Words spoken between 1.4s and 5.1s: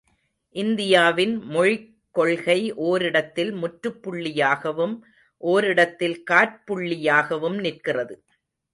மொழிக் கொள்கை ஓரிடத்தில் முற்றுப் புள்ளியாகவும்